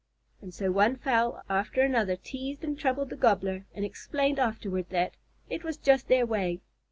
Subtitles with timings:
[0.41, 5.13] And so one fowl after another teased and troubled the Gobbler, and explained afterward that
[5.47, 6.59] "it was just their way."